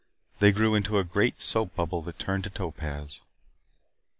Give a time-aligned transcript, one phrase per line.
[0.39, 3.19] They grew into a great soap bubble that turned to topaz.